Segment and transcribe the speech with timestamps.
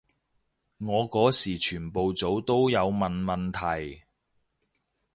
[0.79, 3.99] 我嗰時全部組都有問問題